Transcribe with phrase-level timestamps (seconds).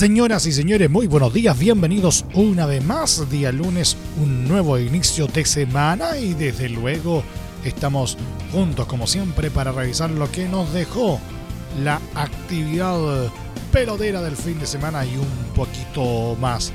[0.00, 5.26] Señoras y señores, muy buenos días, bienvenidos una vez más, día lunes, un nuevo inicio
[5.26, 7.22] de semana y desde luego
[7.66, 8.16] estamos
[8.50, 11.20] juntos como siempre para revisar lo que nos dejó
[11.84, 13.30] la actividad
[13.72, 16.72] pelotera del fin de semana y un poquito más.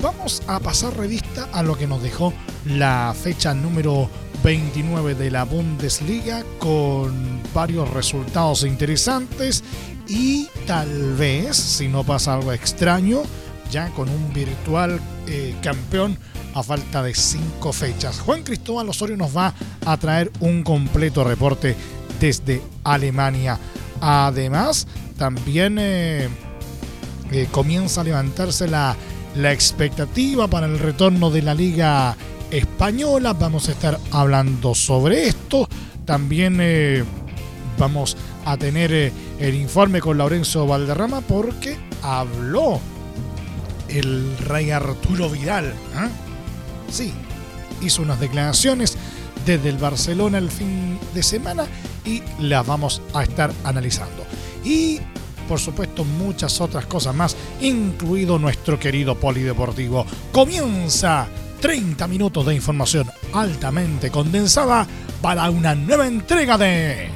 [0.00, 2.32] Vamos a pasar revista a lo que nos dejó
[2.64, 4.08] la fecha número
[4.42, 9.62] 29 de la Bundesliga con varios resultados interesantes
[10.08, 13.22] y tal vez, si no pasa algo extraño,
[13.70, 16.18] ya con un virtual eh, campeón
[16.54, 18.18] a falta de cinco fechas.
[18.20, 19.54] Juan Cristóbal Osorio nos va
[19.86, 21.76] a traer un completo reporte
[22.18, 23.58] desde Alemania.
[24.00, 24.86] Además,
[25.16, 26.28] también eh,
[27.30, 28.96] eh, comienza a levantarse la,
[29.36, 32.16] la expectativa para el retorno de la Liga
[32.50, 33.32] Española.
[33.32, 35.68] Vamos a estar hablando sobre esto.
[36.04, 36.60] También
[37.78, 42.80] vamos a tener eh, el informe con Lorenzo Valderrama porque habló
[43.88, 45.66] el rey Arturo Vidal.
[45.66, 46.08] ¿eh?
[46.90, 47.12] Sí,
[47.80, 48.96] hizo unas declaraciones
[49.46, 51.66] desde el Barcelona el fin de semana
[52.04, 54.24] y las vamos a estar analizando.
[54.64, 55.00] Y
[55.48, 60.06] por supuesto muchas otras cosas más, incluido nuestro querido polideportivo.
[60.32, 61.26] Comienza
[61.60, 64.86] 30 minutos de información altamente condensada
[65.20, 67.08] para una nueva entrega de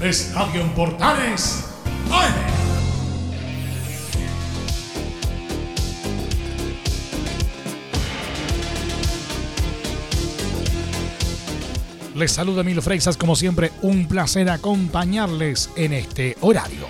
[0.00, 1.66] Estadio en Portales
[12.20, 16.86] Les saluda Milo Freixas, como siempre, un placer acompañarles en este horario.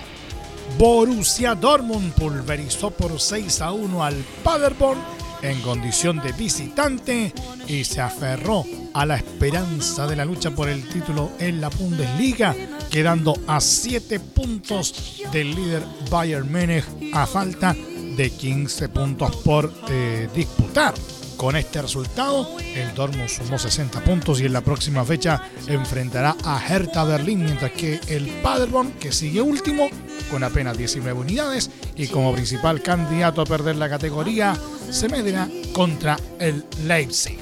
[0.77, 4.99] Borussia Dortmund pulverizó por 6 a 1 al Paderborn
[5.41, 7.33] en condición de visitante
[7.67, 12.55] y se aferró a la esperanza de la lucha por el título en la Bundesliga,
[12.89, 20.27] quedando a 7 puntos del líder Bayern Múnich a falta de 15 puntos por eh,
[20.35, 20.93] disputar.
[21.41, 26.63] Con este resultado, el Dortmund sumó 60 puntos y en la próxima fecha enfrentará a
[26.63, 29.89] Hertha Berlín, mientras que el Paderborn, que sigue último,
[30.29, 34.55] con apenas 19 unidades y como principal candidato a perder la categoría,
[34.91, 37.39] se medirá contra el Leipzig.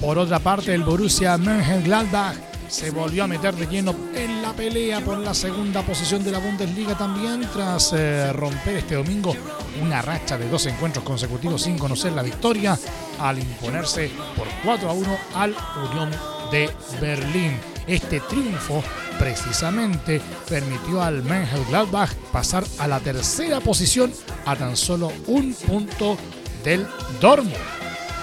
[0.00, 5.02] Por otra parte, el Borussia Mönchengladbach se volvió a meter de lleno en la pelea
[5.02, 9.36] por la segunda posición de la Bundesliga también tras eh, romper este domingo
[9.82, 12.78] una racha de dos encuentros consecutivos sin conocer la victoria
[13.20, 15.54] al imponerse por 4 a 1 al
[15.90, 16.10] Unión
[16.50, 17.58] de Berlín.
[17.86, 18.82] Este triunfo
[19.18, 24.10] precisamente permitió al Mönchengladbach pasar a la tercera posición
[24.46, 26.16] a tan solo un punto
[26.64, 26.86] del
[27.20, 27.54] Dortmund.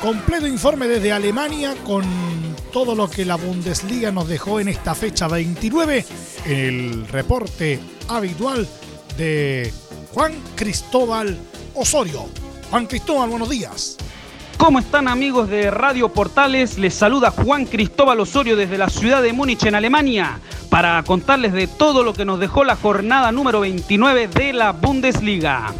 [0.02, 2.04] Completo informe desde Alemania con
[2.72, 6.06] todo lo que la Bundesliga nos dejó en esta fecha 29
[6.46, 8.68] en el reporte habitual
[9.18, 9.74] de
[10.14, 11.38] Juan Cristóbal
[11.74, 12.28] Osorio.
[12.70, 13.98] Juan Cristóbal, buenos días.
[14.58, 16.78] ¿Cómo están amigos de Radio Portales?
[16.78, 21.68] Les saluda Juan Cristóbal Osorio desde la ciudad de Múnich en Alemania para contarles de
[21.68, 25.74] todo lo que nos dejó la jornada número 29 de la Bundesliga.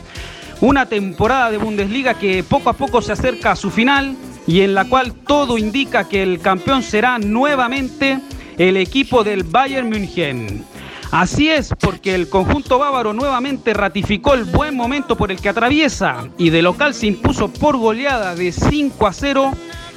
[0.62, 4.16] Una temporada de Bundesliga que poco a poco se acerca a su final
[4.50, 8.20] y en la cual todo indica que el campeón será nuevamente
[8.58, 10.66] el equipo del Bayern München.
[11.12, 16.28] Así es, porque el conjunto bávaro nuevamente ratificó el buen momento por el que atraviesa
[16.40, 19.52] y de local se impuso por goleada de 5 a 0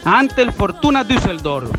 [0.04, 1.70] ante el Fortuna Düsseldorf.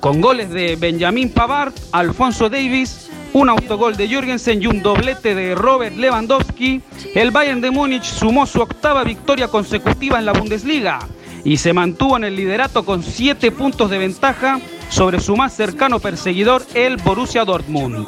[0.00, 5.54] Con goles de Benjamin Pavard, Alfonso Davis, un autogol de Jürgensen y un doblete de
[5.54, 6.80] Robert Lewandowski,
[7.14, 10.98] el Bayern de Múnich sumó su octava victoria consecutiva en la Bundesliga
[11.44, 16.00] y se mantuvo en el liderato con 7 puntos de ventaja sobre su más cercano
[16.00, 18.06] perseguidor, el Borussia Dortmund.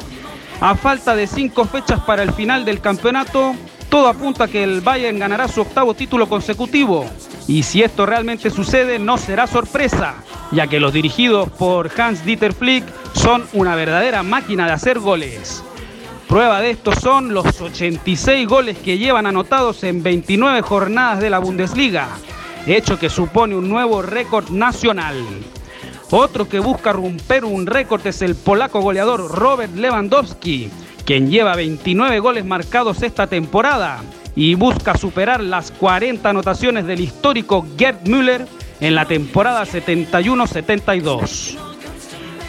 [0.59, 3.55] A falta de cinco fechas para el final del campeonato,
[3.89, 7.05] todo apunta a que el Bayern ganará su octavo título consecutivo.
[7.47, 10.15] Y si esto realmente sucede, no será sorpresa,
[10.51, 15.63] ya que los dirigidos por Hans Dieter Flick son una verdadera máquina de hacer goles.
[16.27, 21.39] Prueba de esto son los 86 goles que llevan anotados en 29 jornadas de la
[21.39, 22.07] Bundesliga,
[22.65, 25.15] hecho que supone un nuevo récord nacional.
[26.11, 30.69] Otro que busca romper un récord es el polaco goleador Robert Lewandowski,
[31.05, 34.01] quien lleva 29 goles marcados esta temporada
[34.35, 38.45] y busca superar las 40 anotaciones del histórico Gerd Müller
[38.79, 41.60] en la temporada 71-72.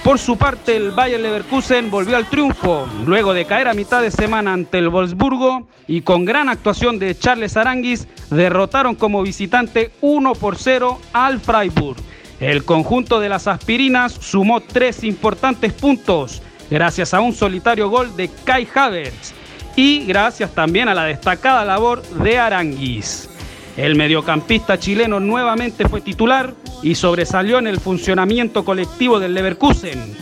[0.04, 4.10] Por su parte, el Bayer Leverkusen volvió al triunfo luego de caer a mitad de
[4.10, 10.32] semana ante el Wolfsburgo y con gran actuación de Charles Aranguis derrotaron como visitante 1
[10.34, 11.98] por 0 al Freiburg.
[12.40, 18.28] El conjunto de las aspirinas sumó tres importantes puntos gracias a un solitario gol de
[18.44, 19.32] Kai Havertz
[19.76, 23.28] y gracias también a la destacada labor de Aranguis.
[23.76, 30.14] El mediocampista chileno nuevamente fue titular y sobresalió en el funcionamiento colectivo del Leverkusen.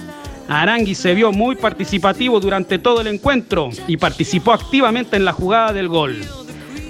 [0.49, 5.73] Arangui se vio muy participativo durante todo el encuentro y participó activamente en la jugada
[5.73, 6.21] del gol.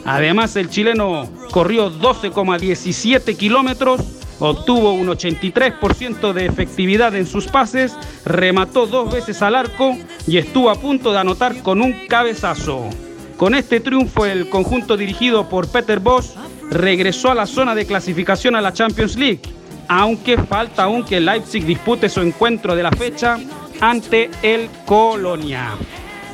[0.04, 4.02] Además, el chileno corrió 12,17 kilómetros,
[4.38, 9.96] obtuvo un 83% de efectividad en sus pases, remató dos veces al arco
[10.26, 12.88] y estuvo a punto de anotar con un cabezazo.
[13.36, 16.34] Con este triunfo, el conjunto dirigido por Peter Bosch
[16.70, 19.40] regresó a la zona de clasificación a la Champions League,
[19.88, 23.38] aunque falta aún que Leipzig dispute su encuentro de la fecha
[23.80, 25.70] ante el Colonia.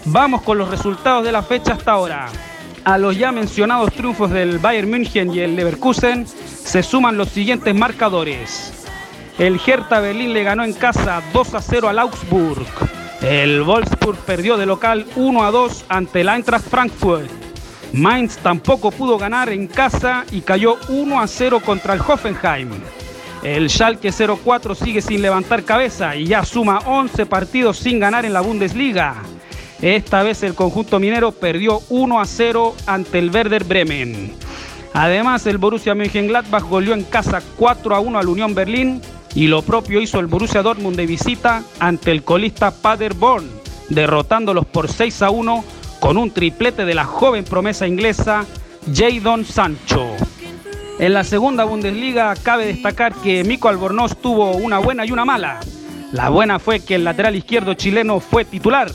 [0.04, 2.28] Vamos con los resultados de la fecha hasta ahora.
[2.84, 7.74] A los ya mencionados triunfos del Bayern München y el Leverkusen se suman los siguientes
[7.74, 8.72] marcadores.
[9.38, 12.66] El Hertha Berlín le ganó en casa 2 a 0 al Augsburg.
[13.22, 17.45] El Wolfsburg perdió de local 1 a 2 ante el Eintracht Frankfurt.
[17.92, 22.70] Mainz tampoco pudo ganar en casa y cayó 1 a 0 contra el Hoffenheim.
[23.42, 28.32] El Schalke 04 sigue sin levantar cabeza y ya suma 11 partidos sin ganar en
[28.32, 29.14] la Bundesliga.
[29.80, 34.34] Esta vez el conjunto minero perdió 1 a 0 ante el Werder Bremen.
[34.94, 39.02] Además, el Borussia Mönchengladbach goleó en casa 4 a 1 al Unión Berlín
[39.34, 43.46] y lo propio hizo el Borussia Dortmund de visita ante el colista Paderborn,
[43.90, 45.64] derrotándolos por 6 a 1
[46.06, 48.46] con un triplete de la joven promesa inglesa
[48.94, 50.06] Jadon Sancho.
[51.00, 55.58] En la segunda Bundesliga cabe destacar que Mico Albornoz tuvo una buena y una mala.
[56.12, 58.88] La buena fue que el lateral izquierdo chileno fue titular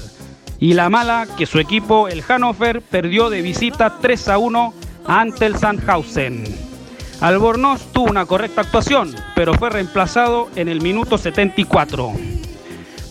[0.58, 4.74] y la mala que su equipo, el Hannover, perdió de visita 3 a 1
[5.06, 6.46] ante el Sandhausen.
[7.20, 12.31] Albornoz tuvo una correcta actuación, pero fue reemplazado en el minuto 74.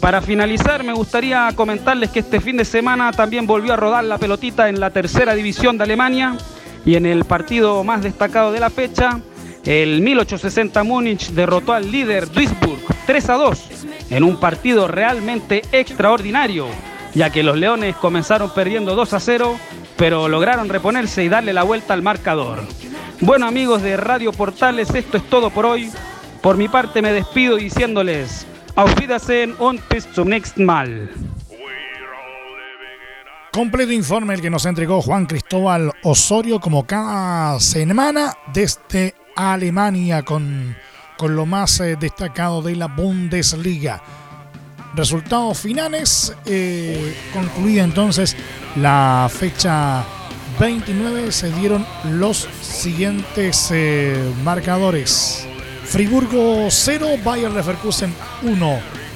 [0.00, 4.16] Para finalizar, me gustaría comentarles que este fin de semana también volvió a rodar la
[4.16, 6.36] pelotita en la tercera división de Alemania
[6.86, 9.20] y en el partido más destacado de la fecha,
[9.66, 13.64] el 1860 Múnich derrotó al líder Duisburg 3 a 2
[14.08, 16.66] en un partido realmente extraordinario,
[17.14, 19.58] ya que los Leones comenzaron perdiendo 2 a 0,
[19.98, 22.60] pero lograron reponerse y darle la vuelta al marcador.
[23.20, 25.90] Bueno amigos de Radio Portales, esto es todo por hoy.
[26.40, 31.08] Por mi parte me despido diciéndoles Auf Wiedersehen und bis zum nächsten Mal.
[33.52, 40.76] Completo informe el que nos entregó Juan Cristóbal Osorio como cada semana desde Alemania con,
[41.18, 44.00] con lo más eh, destacado de la Bundesliga.
[44.94, 48.36] Resultados finales, eh, concluida entonces
[48.76, 50.04] la fecha
[50.60, 55.49] 29, se dieron los siguientes eh, marcadores.
[55.90, 58.14] Friburgo 0, Bayer Leverkusen
[58.44, 58.60] 1,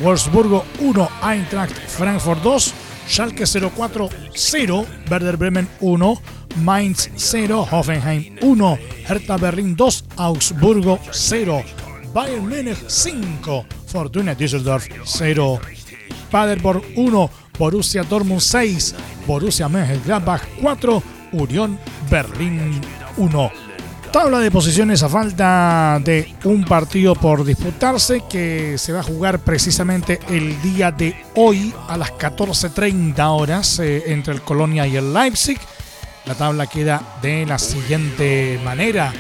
[0.01, 2.73] Wolfsburgo 1, Eintracht Frankfurt 2,
[3.07, 6.19] Schalke 04 0, Werder Bremen 1,
[6.65, 11.65] Mainz 0, Hoffenheim 1, Hertha Berlin 2, Augsburgo 0,
[12.13, 15.61] Bayern Múnich 5, Fortuna Düsseldorf 0,
[16.29, 18.97] Paderborn 1, Borussia Dortmund 6,
[19.29, 21.79] Borussia Mönchengladbach 4, Unión
[22.11, 22.81] Berlín
[23.17, 23.64] 1
[24.15, 29.41] tabla de posiciones a falta de un partido por disputarse que se va a jugar
[29.41, 35.13] precisamente el día de hoy a las 14.30 horas eh, entre el Colonia y el
[35.13, 35.59] Leipzig.
[36.27, 39.13] La tabla queda de la siguiente manera.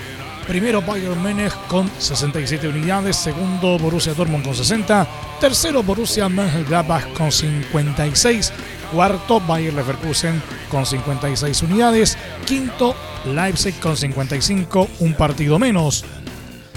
[0.46, 5.08] Primero Bayern Múnich con 67 unidades, segundo Borussia Dortmund con 60,
[5.40, 8.52] tercero Borussia Mönchengladbach con 56,
[8.94, 16.04] cuarto Bayer Leverkusen con 56 unidades, quinto Leipzig con 55, un partido menos.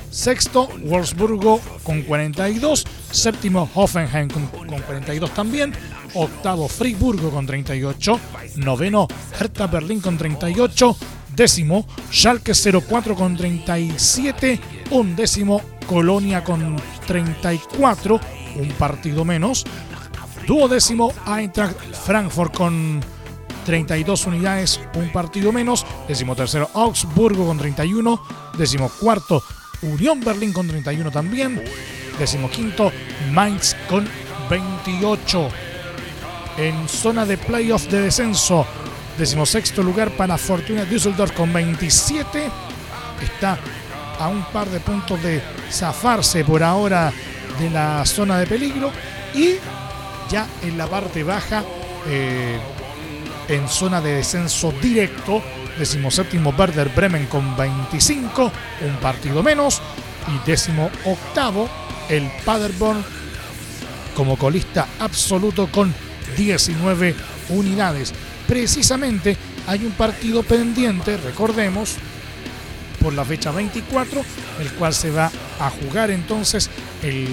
[0.09, 2.86] Sexto, Wolfsburgo con 42.
[3.12, 5.74] Séptimo, Hoffenheim con, 42 también.
[6.15, 8.19] Octavo, Friburgo con 38.
[8.55, 9.07] Noveno,
[9.39, 10.97] Hertha Berlín con 38.
[11.36, 14.59] Décimo, Schalke 04 con 37.
[14.89, 18.19] Undécimo, Colonia con 34.
[18.55, 19.65] Un partido menos.
[20.48, 23.01] Duodécimo, Eintracht Frankfurt con
[23.66, 25.86] 32 unidades, un partido menos.
[26.08, 28.22] Décimo tercero, Augsburgo con 31.
[28.58, 29.44] Décimo cuarto,
[29.82, 31.62] Unión Berlín con 31 también.
[32.18, 32.94] Décimo quinto,
[33.34, 34.08] Mainz con
[34.50, 35.50] 28.
[36.58, 38.66] en zona de playoff de descenso.
[39.18, 42.50] Decimosexto lugar para Fortuna Düsseldorf con 27.
[43.22, 43.60] Está
[44.18, 47.12] a un par de puntos de zafarse por ahora
[47.60, 48.92] de la zona de peligro.
[49.36, 49.56] Y
[50.29, 51.63] ya en la parte baja,
[52.07, 52.60] eh,
[53.48, 55.41] en zona de descenso directo,
[55.77, 59.81] decimoséptimo Werder Bremen con 25, un partido menos.
[60.27, 61.69] Y décimo octavo,
[62.10, 63.03] el Paderborn
[64.15, 65.93] como colista absoluto con
[66.36, 67.15] 19
[67.50, 68.13] unidades.
[68.46, 71.96] Precisamente hay un partido pendiente, recordemos,
[73.01, 74.22] por la fecha 24,
[74.60, 76.69] el cual se va a jugar entonces
[77.03, 77.27] el,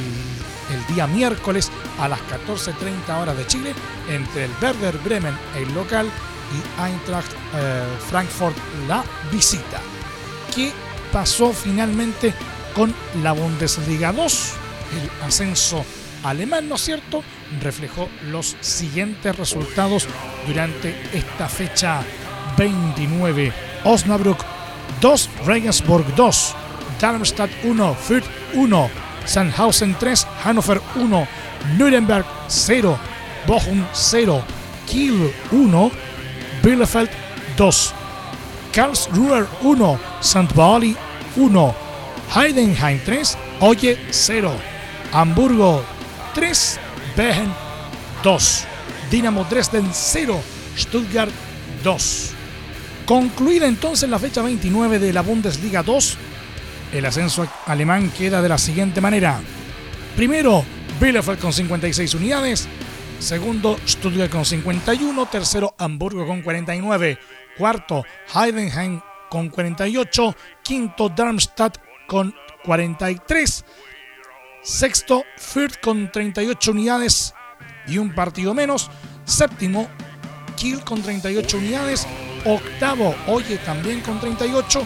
[0.89, 3.75] día miércoles a las 14.30 horas de Chile
[4.09, 6.11] entre el Werder Bremen, el local,
[6.53, 8.57] y Eintracht eh, Frankfurt,
[8.87, 9.81] la visita.
[10.55, 10.73] ¿Qué
[11.13, 12.35] pasó finalmente
[12.75, 14.53] con la Bundesliga 2?
[15.01, 15.85] El ascenso
[16.23, 17.23] alemán, ¿no es cierto?,
[17.61, 20.07] reflejó los siguientes resultados
[20.47, 22.03] durante esta fecha
[22.57, 23.53] 29.
[23.85, 24.39] Osnabrück
[25.01, 26.55] 2, Regensburg 2,
[27.01, 28.91] Darmstadt 1, Fürth 1,
[29.27, 31.29] Sandhausen 3, Hannover 1,
[31.79, 32.99] Nuremberg 0,
[33.47, 34.43] Bochum 0,
[34.87, 35.91] Kiel 1,
[36.63, 37.11] Bielefeld
[37.57, 37.93] 2,
[38.73, 40.53] Karlsruhe 1, St.
[40.55, 40.97] Pauli
[41.37, 41.75] 1,
[42.35, 44.53] Heidenheim 3, Oye 0,
[45.13, 45.83] Hamburgo
[46.35, 46.79] 3,
[47.17, 47.53] Behen
[48.23, 48.65] 2,
[49.11, 50.41] Dinamo Dresden 0,
[50.77, 51.31] Stuttgart
[51.83, 52.35] 2.
[53.07, 56.17] Concluida entonces la fecha 29 de la Bundesliga 2,
[56.95, 59.41] el ascenso alemán queda de la siguiente manera.
[60.17, 60.65] Primero,
[61.01, 62.69] Bielefeld con 56 unidades.
[63.19, 65.27] Segundo, Stuttgart con 51.
[65.27, 67.19] Tercero, Hamburgo con 49.
[67.59, 70.37] Cuarto, Heidenheim con 48.
[70.63, 72.35] Quinto, Darmstadt con
[72.65, 73.65] 43.
[74.63, 77.35] Sexto, Fürth con 38 unidades
[77.87, 78.91] y un partido menos.
[79.25, 79.89] Séptimo,
[80.57, 82.07] Kiel con 38 unidades.
[82.45, 84.85] Octavo, Oye también con 38.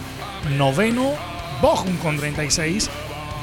[0.57, 1.13] Noveno,
[1.61, 2.89] Bochum con 36.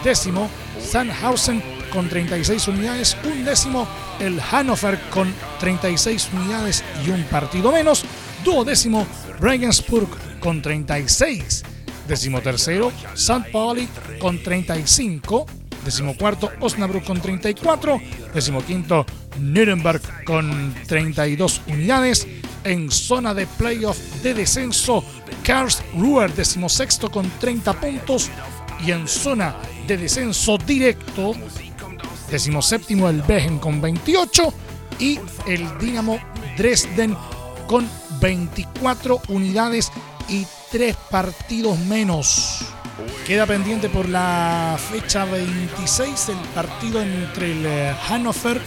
[0.05, 0.49] Décimo,
[0.81, 3.17] Sandhausen con 36 unidades.
[3.25, 3.87] Un décimo,
[4.21, 8.05] el Hannover con 36 unidades y un partido menos.
[8.45, 9.07] Duodécimo,
[9.41, 10.09] Regensburg
[10.41, 11.65] con 36.
[12.09, 13.51] Décimo tercero, St.
[13.53, 13.89] Pauli
[14.21, 15.47] con 35
[15.87, 18.01] decimocuarto Osnabrück con 34,
[18.35, 19.07] decimoquinto
[19.39, 22.27] Nuremberg con 32 unidades.
[22.67, 25.05] En zona de playoff de descenso,
[25.45, 28.29] Karlsruhe decimosexto con 30 puntos.
[28.85, 29.55] Y en zona
[29.87, 31.35] de descenso directo,
[32.29, 34.53] decimoséptimo el Behen con 28
[34.99, 36.19] y el Dinamo
[36.57, 37.17] Dresden
[37.69, 37.89] con
[38.21, 39.93] 24 unidades
[40.29, 42.65] y 3 partidos menos.
[43.29, 48.61] Queda pendiente por la fecha 26 el partido entre el eh, Hannover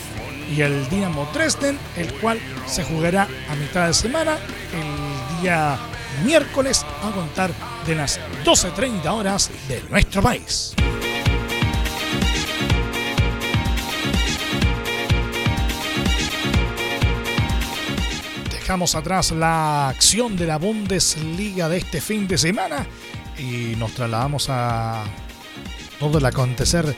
[0.55, 4.37] y el Dinamo Dresden, el cual se jugará a mitad de semana,
[4.73, 5.77] el día
[6.25, 7.51] miércoles, a contar
[7.85, 10.73] de las 12.30 horas de nuestro país.
[18.51, 22.85] Dejamos atrás la acción de la Bundesliga de este fin de semana
[23.37, 25.03] y nos trasladamos a
[25.99, 26.95] todo el acontecer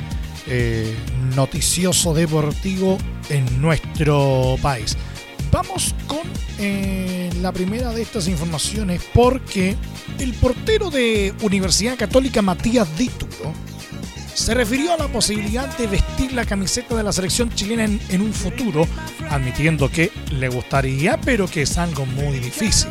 [0.47, 0.95] eh,
[1.35, 2.97] noticioso deportivo
[3.29, 4.97] en nuestro país.
[5.51, 6.21] Vamos con
[6.59, 9.75] eh, la primera de estas informaciones porque
[10.19, 13.53] el portero de Universidad Católica Matías Dituro
[14.33, 18.21] se refirió a la posibilidad de vestir la camiseta de la selección chilena en, en
[18.21, 18.87] un futuro,
[19.29, 22.89] admitiendo que le gustaría, pero que es algo muy difícil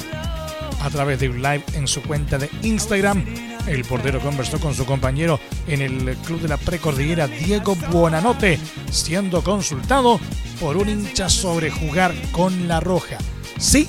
[0.82, 3.49] a través de un live en su cuenta de Instagram.
[3.70, 8.58] El portero conversó con su compañero en el club de la precordillera Diego Buonanote,
[8.90, 10.18] siendo consultado
[10.58, 13.16] por un hincha sobre jugar con la roja.
[13.58, 13.88] Sí,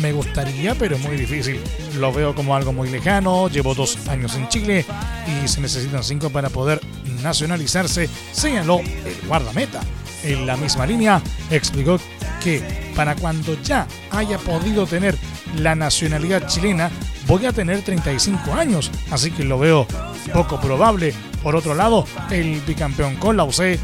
[0.00, 1.60] me gustaría, pero es muy difícil.
[1.98, 3.50] Lo veo como algo muy lejano.
[3.50, 4.86] Llevo dos años en Chile
[5.26, 6.80] y se necesitan cinco para poder
[7.22, 9.82] nacionalizarse, señaló el guardameta.
[10.24, 11.20] En la misma línea,
[11.50, 12.00] explicó
[12.42, 12.62] que
[12.96, 15.18] para cuando ya haya podido tener
[15.56, 16.90] la nacionalidad chilena,
[17.28, 19.86] voy a tener 35 años, así que lo veo
[20.32, 21.14] poco probable.
[21.42, 23.78] Por otro lado, el bicampeón con la UC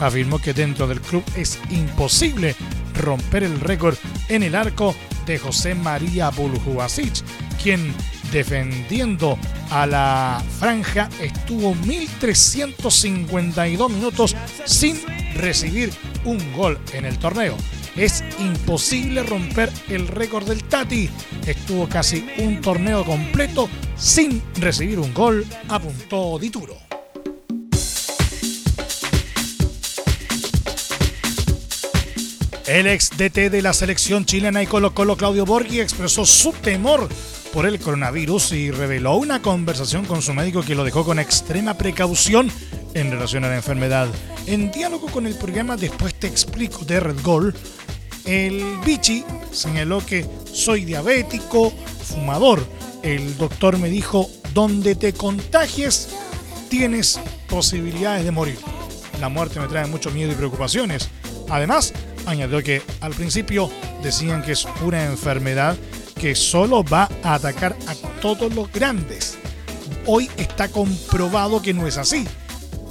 [0.00, 2.54] afirmó que dentro del club es imposible
[2.94, 3.96] romper el récord
[4.28, 4.94] en el arco
[5.24, 7.22] de José María Buljubasic,
[7.62, 7.94] quien
[8.32, 9.38] defendiendo
[9.70, 15.00] a la franja estuvo 1.352 minutos sin
[15.34, 15.92] recibir
[16.24, 17.56] un gol en el torneo.
[17.96, 21.08] Es imposible romper el récord del Tati.
[21.46, 26.76] Estuvo casi un torneo completo sin recibir un gol, apuntó Dituro.
[32.66, 37.08] El ex DT de la selección chilena y Colo Colo Claudio Borghi expresó su temor
[37.52, 41.74] por el coronavirus y reveló una conversación con su médico que lo dejó con extrema
[41.74, 42.48] precaución
[42.94, 44.08] en relación a la enfermedad.
[44.50, 47.54] En diálogo con el programa Después te explico de Red Gold,
[48.24, 51.70] el Vichy señaló que soy diabético,
[52.02, 52.66] fumador.
[53.04, 56.08] El doctor me dijo, donde te contagies,
[56.68, 58.58] tienes posibilidades de morir.
[59.20, 61.10] La muerte me trae mucho miedo y preocupaciones.
[61.48, 61.92] Además,
[62.26, 63.70] añadió que al principio
[64.02, 65.76] decían que es una enfermedad
[66.20, 69.38] que solo va a atacar a todos los grandes.
[70.06, 72.26] Hoy está comprobado que no es así.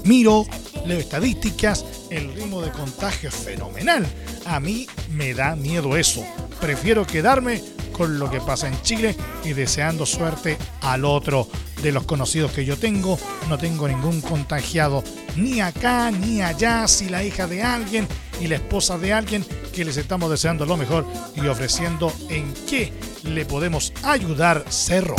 [0.06, 0.46] Miro,
[0.86, 4.06] leo estadísticas, el ritmo de contagio es fenomenal.
[4.46, 6.26] A mí me da miedo eso.
[6.60, 11.48] Prefiero quedarme con lo que pasa en Chile y deseando suerte al otro.
[11.84, 13.18] De los conocidos que yo tengo,
[13.48, 15.04] no tengo ningún contagiado
[15.38, 16.88] ni acá ni allá.
[16.88, 18.08] Si la hija de alguien
[18.42, 21.06] y la esposa de alguien que les estamos deseando lo mejor
[21.36, 22.92] y ofreciendo en qué
[23.24, 25.16] le podemos ayudar Cerro.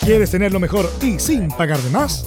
[0.00, 2.26] ¿Quieres tener lo mejor y sin pagar de más?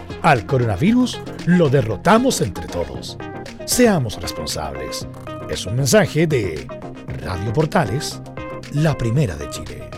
[0.21, 3.17] al coronavirus lo derrotamos entre todos.
[3.65, 5.07] Seamos responsables.
[5.49, 6.67] Es un mensaje de
[7.23, 8.21] Radio Portales,
[8.73, 9.89] la primera de Chile.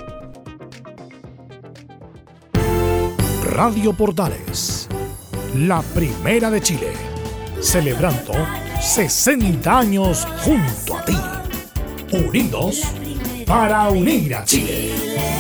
[3.43, 4.88] Radio Portales,
[5.55, 6.93] la primera de Chile,
[7.59, 8.33] celebrando
[8.81, 11.17] 60 años junto a ti.
[12.12, 12.81] Unidos
[13.45, 15.33] para unir a Chile.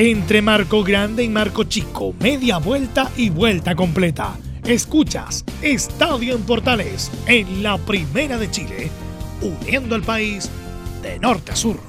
[0.00, 4.38] Entre Marco Grande y Marco Chico, media vuelta y vuelta completa.
[4.62, 8.92] Escuchas Estadio en Portales en la Primera de Chile,
[9.42, 10.48] uniendo al país
[11.02, 11.80] de norte a sur.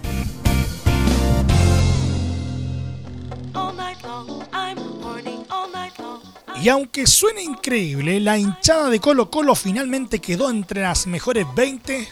[6.64, 12.08] Y aunque suene increíble, la hinchada de Colo Colo finalmente quedó entre las mejores 20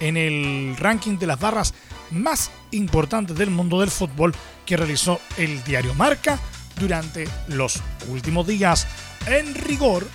[0.00, 1.72] en el ranking de las barras
[2.12, 4.34] más importantes del mundo del fútbol
[4.66, 6.38] que realizó el diario Marca
[6.78, 8.86] durante los últimos días.
[9.26, 10.06] En rigor,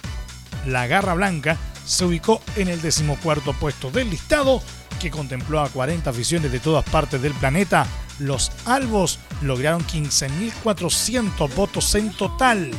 [0.66, 4.62] la Garra Blanca se ubicó en el decimocuarto puesto del listado
[5.00, 7.86] que contempló a 40 aficiones de todas partes del planeta.
[8.20, 12.72] Los albos lograron 15.400 votos en total.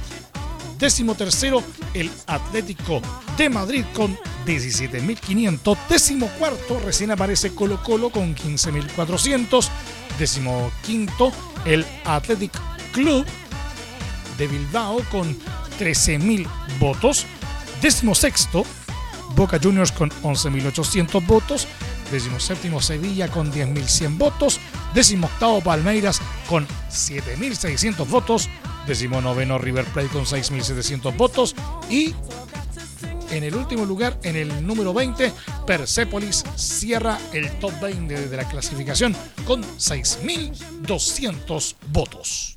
[0.79, 1.63] Décimo tercero,
[1.95, 3.01] el Atlético
[3.39, 5.79] de Madrid con 17.500.
[5.89, 9.69] Décimo cuarto, recién aparece Colo Colo con 15.400.
[10.19, 11.33] Décimo quinto,
[11.65, 12.53] el Athletic
[12.93, 13.25] Club
[14.39, 15.37] de Bilbao con
[15.79, 16.47] 13.000
[16.79, 17.27] votos.
[17.81, 18.65] Décimo sexto,
[19.35, 21.67] Boca Juniors con 11.800 votos.
[22.11, 24.61] Décimo séptimo, Sevilla con 10.100 votos.
[24.95, 28.49] Décimo octavo, Palmeiras con 7.600 votos.
[28.87, 31.55] Décimo noveno, River Plate con 6.700 votos.
[31.91, 32.15] Y
[33.31, 35.33] en el último lugar, en el número 20,
[35.67, 42.54] Persepolis cierra el top 20 de la clasificación con 6.200 votos.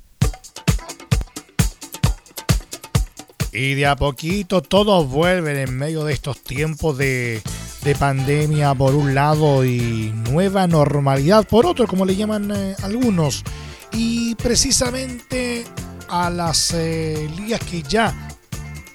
[3.52, 7.42] Y de a poquito todos vuelven en medio de estos tiempos de,
[7.82, 13.44] de pandemia por un lado y nueva normalidad por otro, como le llaman eh, algunos.
[13.92, 15.64] Y precisamente
[16.08, 18.14] a las eh, ligas que ya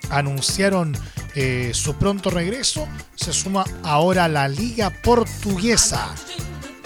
[0.10, 0.96] anunciaron
[1.36, 6.13] eh, su pronto regreso, se suma ahora la Liga Portuguesa.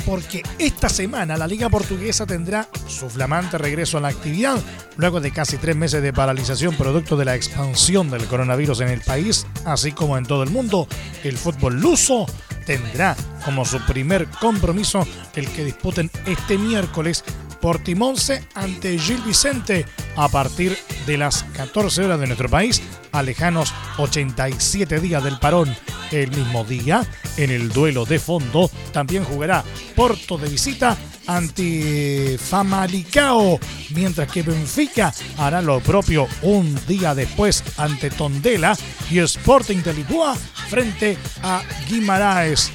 [0.08, 4.58] Porque esta semana la Liga Portuguesa tendrá su flamante regreso a la actividad,
[4.96, 9.02] luego de casi tres meses de paralización producto de la expansión del coronavirus en el
[9.02, 10.88] país, así como en todo el mundo.
[11.26, 12.26] El fútbol luso
[12.66, 17.26] tendrá como su primer compromiso el que disputen este miércoles
[17.62, 23.74] Portimonce ante Gil Vicente a partir de las 14 horas de nuestro país, a lejanos
[23.98, 25.76] 87 días del parón.
[26.12, 29.64] El mismo día, en el duelo de fondo, también jugará
[29.96, 38.10] Porto de visita ante Famalicao, mientras que Benfica hará lo propio un día después ante
[38.10, 38.78] Tondela
[39.12, 40.36] y Sporting de Lisboa
[40.70, 42.72] frente a Guimaraes.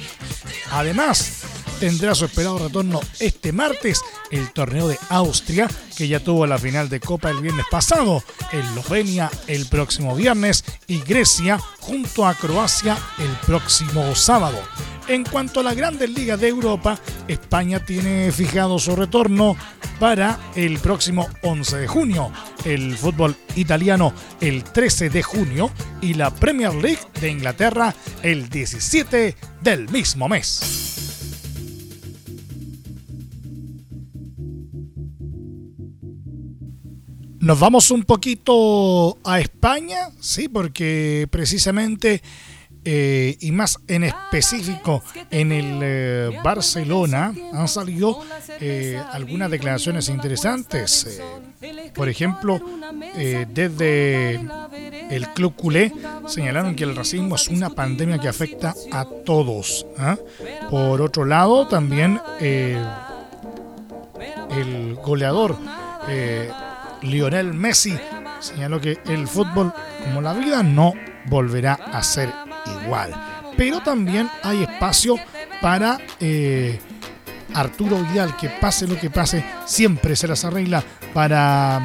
[0.71, 1.42] Además,
[1.79, 6.89] tendrá su esperado retorno este martes el torneo de Austria, que ya tuvo la final
[6.89, 13.31] de Copa el viernes pasado, Eslovenia el próximo viernes y Grecia junto a Croacia el
[13.45, 14.59] próximo sábado.
[15.07, 19.57] En cuanto a la Grandes Ligas de Europa, España tiene fijado su retorno
[19.99, 22.31] para el próximo 11 de junio,
[22.63, 29.35] el fútbol italiano el 13 de junio y la Premier League de Inglaterra el 17
[29.61, 31.02] del mismo mes.
[37.43, 42.23] Nos vamos un poquito a España, sí, porque precisamente
[42.85, 48.21] eh, y más en específico en el eh, Barcelona han salido
[48.61, 51.21] eh, algunas declaraciones interesantes.
[51.93, 52.61] por ejemplo,
[53.13, 54.39] desde
[55.09, 55.91] el Club Culé
[56.27, 59.85] señalaron que el racismo es una pandemia que afecta a todos.
[59.97, 60.15] ¿ah?
[60.69, 62.21] Por otro lado, también
[64.49, 65.57] el goleador
[67.03, 67.97] Lionel Messi
[68.39, 70.93] señaló que el fútbol, como la vida, no
[71.25, 72.33] volverá a ser
[72.81, 73.13] igual.
[73.55, 75.15] Pero también hay espacio
[75.61, 76.79] para eh,
[77.53, 81.81] Arturo Vidal, que pase lo que pase, siempre se las arregla para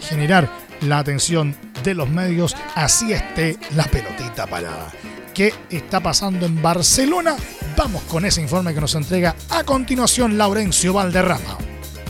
[0.00, 0.48] generar
[0.82, 4.92] la atención de los medios, así esté la pelotita parada.
[5.34, 7.36] ¿Qué está pasando en Barcelona?
[7.76, 11.58] Vamos con ese informe que nos entrega a continuación Laurencio Valderrama.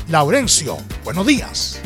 [0.08, 1.80] Laurencio, buenos días.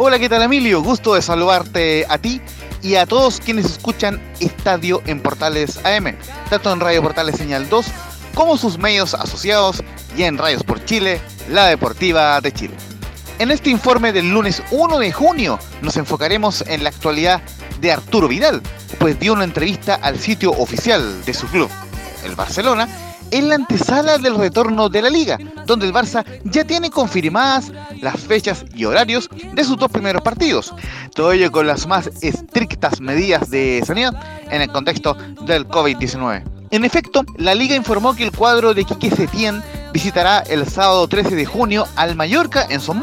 [0.00, 0.80] Hola, ¿qué tal Emilio?
[0.80, 2.40] Gusto de saludarte a ti
[2.82, 6.16] y a todos quienes escuchan Estadio en Portales AM,
[6.48, 7.86] tanto en Radio Portales Señal 2
[8.32, 9.82] como sus medios asociados
[10.16, 12.74] y en Radios por Chile, la Deportiva de Chile.
[13.40, 17.42] En este informe del lunes 1 de junio nos enfocaremos en la actualidad
[17.80, 18.62] de Arturo Vidal,
[19.00, 21.68] pues dio una entrevista al sitio oficial de su club,
[22.24, 22.86] el Barcelona,
[23.30, 28.20] en la antesala del retorno de la liga, donde el Barça ya tiene confirmadas las
[28.20, 30.74] fechas y horarios de sus dos primeros partidos.
[31.14, 34.14] Todo ello con las más estrictas medidas de sanidad
[34.50, 36.44] en el contexto del COVID-19.
[36.70, 39.62] En efecto, la liga informó que el cuadro de Quique Setién
[39.92, 43.00] visitará el sábado 13 de junio al Mallorca en Son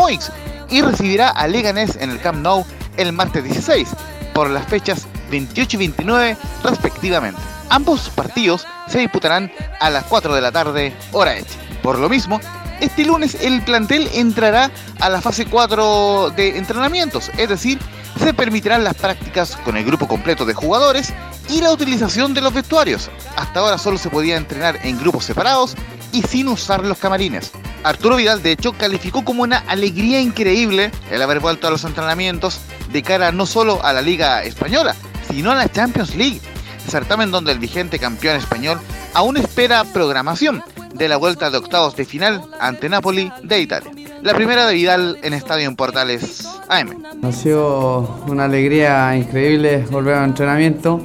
[0.70, 2.66] y recibirá a Leganés en el Camp Nou
[2.98, 3.90] el martes 16
[4.34, 7.42] por las fechas 28 y 29 respectivamente.
[7.70, 11.56] Ambos partidos se disputarán a las 4 de la tarde, hora hecha.
[11.82, 12.40] Por lo mismo,
[12.82, 17.80] este lunes el plantel entrará a la fase 4 de entrenamientos, es decir,
[18.20, 21.14] se permitirán las prácticas con el grupo completo de jugadores
[21.50, 23.10] y la utilización de los vestuarios.
[23.36, 25.76] Hasta ahora solo se podía entrenar en grupos separados
[26.12, 27.52] y sin usar los camarines.
[27.84, 32.60] Arturo Vidal de hecho calificó como una alegría increíble el haber vuelto a los entrenamientos
[32.92, 34.96] de cara no solo a la Liga Española,
[35.30, 36.42] sino a la Champions League,
[36.88, 38.80] certamen donde el vigente campeón español
[39.14, 43.92] aún espera programación de la vuelta de octavos de final ante Napoli de Italia.
[44.22, 47.04] La primera de Vidal en Estadio en Portales AM.
[47.22, 51.02] Ha sido una alegría increíble volver al entrenamiento.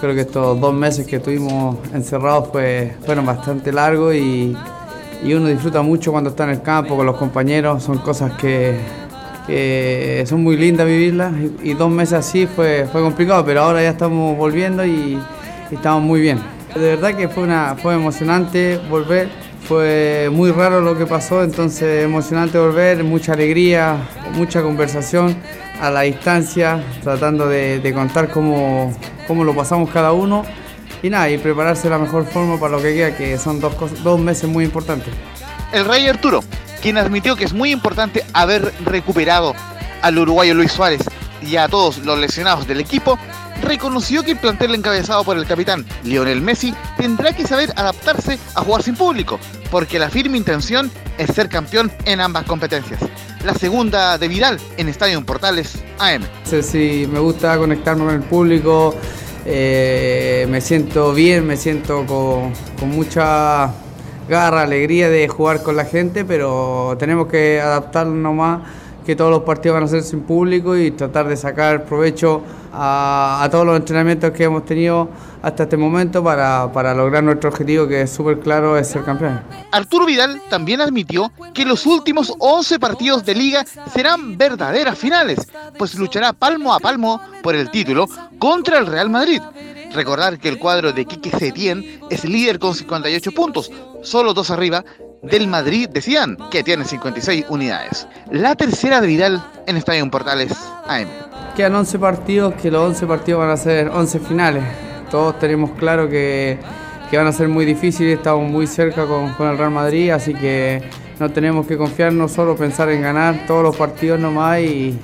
[0.00, 2.48] Creo que estos dos meses que estuvimos encerrados
[3.04, 4.56] fueron bastante largos y
[5.24, 7.82] uno disfruta mucho cuando está en el campo con los compañeros.
[7.82, 8.78] Son cosas que,
[9.46, 11.32] son muy lindas vivirlas
[11.62, 15.18] y, dos meses así fue, fue complicado, pero ahora ya estamos volviendo y,
[15.70, 16.40] estamos muy bien.
[16.74, 19.28] De verdad que fue, una, fue emocionante volver,
[19.62, 23.96] fue muy raro lo que pasó, entonces emocionante volver, mucha alegría,
[24.34, 25.36] mucha conversación
[25.80, 28.94] a la distancia, tratando de, contar cómo,
[29.26, 30.44] cómo lo pasamos cada uno
[31.02, 33.74] y nada, y prepararse de la mejor forma para lo que queda, que son dos,
[34.02, 35.12] dos meses muy importantes.
[35.72, 36.42] El Rey Arturo,
[36.82, 39.54] quien admitió que es muy importante haber recuperado
[40.02, 41.02] al uruguayo Luis Suárez
[41.42, 43.18] y a todos los lesionados del equipo,
[43.62, 48.62] reconoció que el plantel encabezado por el capitán Lionel Messi tendrá que saber adaptarse a
[48.62, 49.38] jugar sin público,
[49.70, 53.00] porque la firme intención es ser campeón en ambas competencias.
[53.44, 56.22] La segunda de Vidal en Estadio Portales AM.
[56.44, 58.94] Sé si me gusta conectarme con el público,
[59.44, 62.52] eh, me siento bien, me siento con
[62.88, 63.72] mucha
[64.28, 68.60] garra, alegría de jugar con la gente, pero tenemos que adaptarnos nomás
[69.06, 73.40] que todos los partidos van a ser sin público y tratar de sacar provecho a,
[73.40, 75.08] a todos los entrenamientos que hemos tenido
[75.42, 79.40] hasta este momento para, para lograr nuestro objetivo que es súper claro, es ser campeón.
[79.70, 85.38] Arturo Vidal también admitió que los últimos 11 partidos de liga serán verdaderas finales,
[85.78, 88.08] pues luchará palmo a palmo por el título
[88.40, 89.40] contra el Real Madrid.
[89.96, 94.84] Recordar que el cuadro de Quique Setién es líder con 58 puntos, solo dos arriba
[95.22, 98.06] del Madrid de Zidane, que tiene 56 unidades.
[98.30, 100.52] La tercera de Vidal en Estadio Portales
[100.86, 101.08] AM.
[101.56, 104.64] Quedan 11 partidos, que los 11 partidos van a ser 11 finales.
[105.10, 106.58] Todos tenemos claro que,
[107.10, 110.34] que van a ser muy difíciles, estamos muy cerca con, con, el Real Madrid, así
[110.34, 114.98] que no tenemos que confiarnos, solo pensar en ganar todos los partidos nomás y,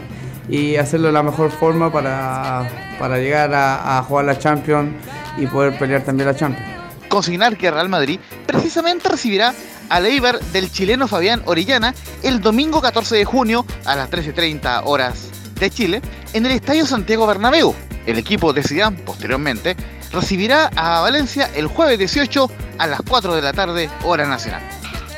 [0.49, 4.91] y hacerlo de la mejor forma para, para llegar a, jugar la Champions
[5.39, 6.69] y poder pelear también la Champions.
[7.09, 9.55] Consignar que Real Madrid precisamente recibirá
[9.89, 15.29] al Eibar del chileno Fabián Orellana el domingo 14 de junio a las 13.30 horas
[15.59, 16.03] de Chile
[16.33, 17.75] en el Estadio Santiago Bernabéu.
[18.07, 19.77] El equipo de Zidane, posteriormente,
[20.13, 24.63] recibirá a Valencia el jueves 18 a las 4 de la tarde, hora nacional.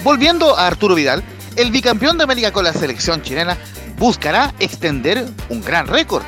[0.03, 1.23] Volviendo a Arturo Vidal,
[1.57, 3.57] el bicampeón de América con la selección chilena
[3.99, 6.23] buscará extender un gran récord,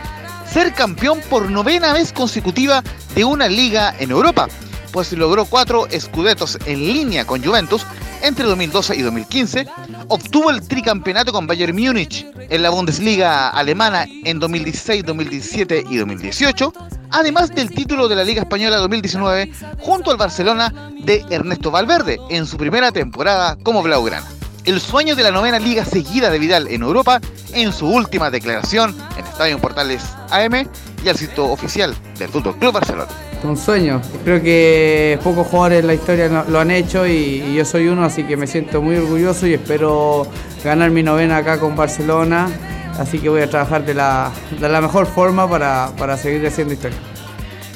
[0.51, 2.83] ser campeón por novena vez consecutiva
[3.15, 4.49] de una liga en Europa,
[4.93, 7.85] pues logró cuatro escudetos en línea con Juventus
[8.23, 9.67] entre 2012 y 2015,
[10.09, 16.73] obtuvo el tricampeonato con Bayern Múnich en la Bundesliga alemana en 2016, 2017 y 2018,
[17.11, 22.47] además del título de la Liga Española 2019 junto al Barcelona de Ernesto Valverde en
[22.47, 24.36] su primera temporada como Blaugrana.
[24.67, 27.21] El sueño de la novena liga seguida de Vidal en Europa
[27.55, 30.69] en su última declaración en Estadio Portales AM
[31.05, 33.09] y al sitio oficial del Fútbol Club Barcelona
[33.45, 34.01] un sueño.
[34.25, 38.05] Creo que pocos jugadores en la historia lo han hecho y, y, yo soy uno,
[38.05, 40.27] así que me siento muy orgulloso y espero
[40.65, 42.49] ganar mi novena acá con Barcelona.
[42.99, 46.75] Así que voy a trabajar de la, de la mejor forma para, para seguir haciendo
[46.75, 46.99] historia.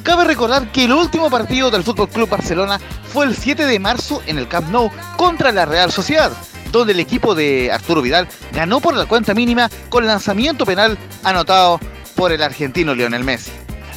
[0.03, 2.81] Cabe recordar que el último partido del Fútbol Club Barcelona
[3.13, 6.33] fue el 7 de marzo en el Camp Nou contra la Real Sociedad,
[6.73, 11.81] donde el equipo de Arturo Vidal ganó por la cuenta mínima con lanzamiento penal anotado
[12.15, 13.51] por el argentino Lionel Messi.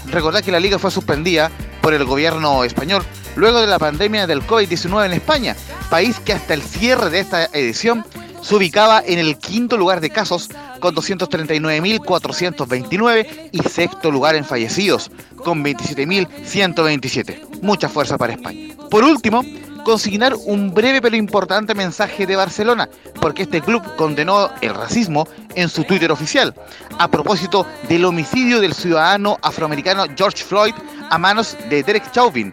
[0.08, 3.04] Recordad que la liga fue suspendida por el gobierno español
[3.36, 5.56] luego de la pandemia del COVID-19 en España,
[5.90, 8.06] país que hasta el cierre de esta edición
[8.42, 15.12] se ubicaba en el quinto lugar de casos con 239.429 y sexto lugar en fallecidos
[15.38, 17.62] con 27.127.
[17.62, 18.76] Mucha fuerza para España.
[18.90, 19.46] Por último,
[19.84, 22.90] consignar un breve pero importante mensaje de Barcelona,
[23.22, 26.54] porque este club condenó el racismo en su Twitter oficial,
[26.98, 30.74] a propósito del homicidio del ciudadano afroamericano George Floyd
[31.10, 32.52] a manos de Derek Chauvin,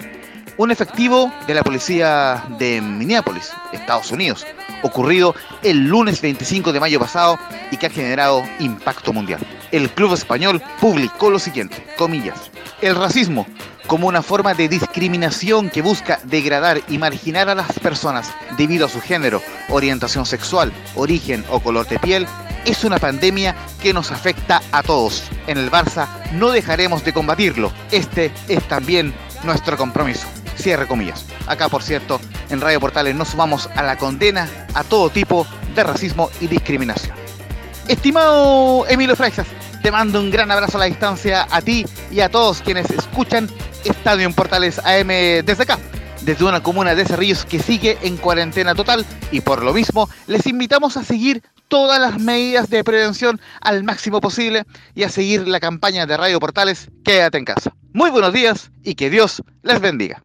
[0.56, 4.46] un efectivo de la policía de Minneapolis, Estados Unidos,
[4.82, 7.38] ocurrido el lunes 25 de mayo pasado
[7.70, 9.40] y que ha generado impacto mundial.
[9.72, 12.50] el club español publicó lo siguiente, comillas,
[12.82, 13.46] el racismo
[13.90, 18.88] como una forma de discriminación que busca degradar y marginar a las personas debido a
[18.88, 22.24] su género, orientación sexual, origen o color de piel,
[22.64, 25.24] es una pandemia que nos afecta a todos.
[25.48, 27.72] En el Barça no dejaremos de combatirlo.
[27.90, 30.28] Este es también nuestro compromiso.
[30.54, 31.26] Cierre comillas.
[31.48, 35.82] Acá, por cierto, en Radio Portales nos sumamos a la condena a todo tipo de
[35.82, 37.16] racismo y discriminación.
[37.88, 39.48] Estimado Emilio Freixas,
[39.82, 43.48] te mando un gran abrazo a la distancia a ti y a todos quienes escuchan
[43.84, 45.78] Estadio en Portales AM desde acá,
[46.22, 50.46] desde una comuna de Cerrillos que sigue en cuarentena total y por lo mismo les
[50.46, 54.64] invitamos a seguir todas las medidas de prevención al máximo posible
[54.94, 57.72] y a seguir la campaña de Radio Portales Quédate en casa.
[57.92, 60.22] Muy buenos días y que Dios les bendiga.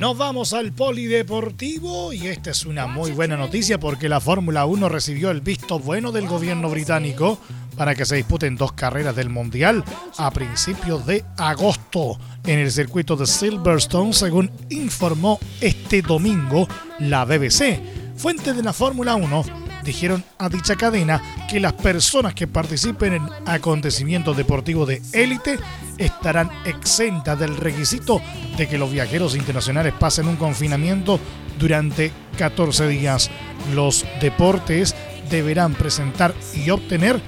[0.00, 4.88] Nos vamos al polideportivo y esta es una muy buena noticia porque la Fórmula 1
[4.88, 7.38] recibió el visto bueno del gobierno británico
[7.80, 9.82] para que se disputen dos carreras del Mundial
[10.18, 17.80] a principios de agosto en el circuito de Silverstone, según informó este domingo la BBC.
[18.18, 19.44] Fuentes de la Fórmula 1
[19.82, 25.58] dijeron a dicha cadena que las personas que participen en acontecimientos deportivos de élite
[25.96, 28.20] estarán exentas del requisito
[28.58, 31.18] de que los viajeros internacionales pasen un confinamiento
[31.58, 33.30] durante 14 días.
[33.74, 34.94] Los deportes
[35.30, 37.22] deberán presentar y obtener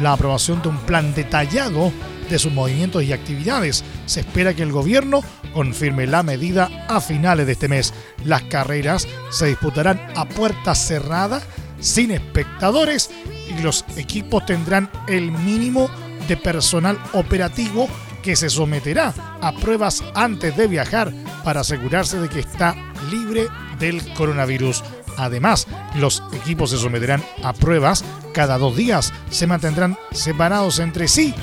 [0.00, 1.92] la aprobación de un plan detallado
[2.28, 3.84] de sus movimientos y actividades.
[4.06, 5.22] Se espera que el gobierno
[5.52, 7.94] confirme la medida a finales de este mes.
[8.24, 11.40] Las carreras se disputarán a puerta cerrada
[11.80, 13.10] sin espectadores
[13.48, 15.88] y los equipos tendrán el mínimo
[16.26, 17.88] de personal operativo
[18.22, 21.12] que se someterá a pruebas antes de viajar
[21.44, 22.74] para asegurarse de que está
[23.10, 23.46] libre
[23.78, 24.82] del coronavirus.
[25.18, 31.34] Además, los equipos se someterán a pruebas cada dos días, se mantendrán separados entre sí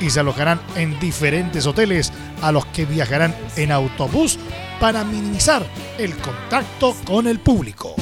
[0.00, 4.36] y se alojarán en diferentes hoteles a los que viajarán en autobús
[4.80, 5.64] para minimizar
[5.96, 7.94] el contacto con el público.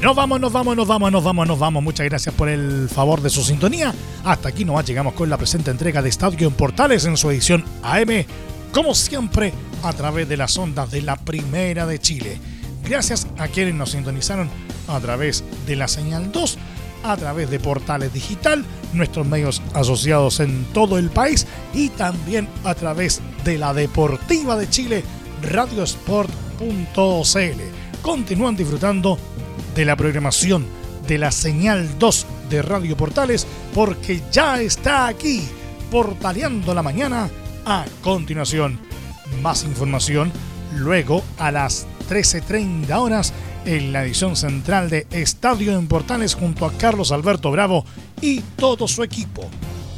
[0.00, 1.82] Nos vamos, nos vamos, nos vamos, nos vamos, nos vamos.
[1.82, 3.92] Muchas gracias por el favor de su sintonía.
[4.22, 7.64] Hasta aquí nomás llegamos con la presente entrega de Estadio en Portales en su edición
[7.82, 8.26] AM,
[8.70, 12.38] como siempre, a través de las ondas de la Primera de Chile.
[12.88, 14.48] Gracias a quienes nos sintonizaron
[14.88, 16.58] a través de la señal 2,
[17.04, 22.74] a través de Portales Digital, nuestros medios asociados en todo el país y también a
[22.74, 25.04] través de la Deportiva de Chile,
[25.42, 26.30] radiosport.cl.
[28.02, 29.18] Continúan disfrutando
[29.74, 30.66] de la programación
[31.06, 35.46] de la señal 2 de Radio Portales porque ya está aquí,
[35.90, 37.28] portaleando la mañana.
[37.66, 38.78] A continuación,
[39.42, 40.32] más información
[40.74, 43.32] luego a las 13.30 horas
[43.64, 47.84] en la edición central de Estadio en Portales junto a Carlos Alberto Bravo
[48.20, 49.48] y todo su equipo.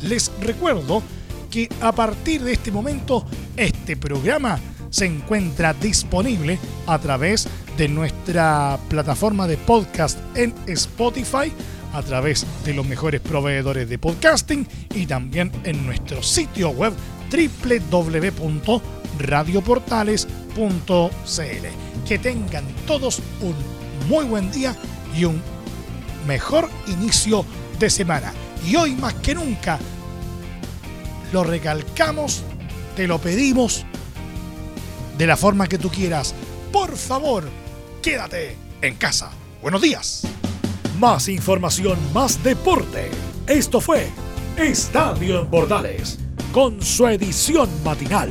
[0.03, 1.03] Les recuerdo
[1.51, 3.25] que a partir de este momento
[3.57, 4.59] este programa
[4.91, 11.53] se encuentra disponible a través de nuestra plataforma de podcast en Spotify,
[11.93, 16.93] a través de los mejores proveedores de podcasting y también en nuestro sitio web
[19.19, 22.07] www.radioportales.cl.
[22.07, 23.55] Que tengan todos un
[24.09, 24.75] muy buen día
[25.17, 25.41] y un
[26.27, 27.45] mejor inicio
[27.79, 28.33] de semana.
[28.67, 29.79] Y hoy más que nunca
[31.33, 32.43] lo recalcamos,
[32.95, 33.85] te lo pedimos
[35.19, 36.35] de la forma que tú quieras.
[36.73, 37.45] Por favor,
[38.03, 39.31] quédate en casa.
[39.63, 40.23] Buenos días.
[40.99, 43.11] Más información, más deporte.
[43.47, 44.09] Esto fue
[44.57, 46.19] Estadio en Bordales,
[46.53, 48.31] con su edición matinal.